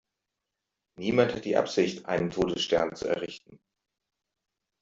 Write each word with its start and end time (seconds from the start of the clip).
Niemand 0.97 1.35
hat 1.35 1.43
die 1.45 1.55
Absicht, 1.57 2.07
einen 2.07 2.31
Todesstern 2.31 2.95
zu 2.95 3.07
errichten! 3.07 3.59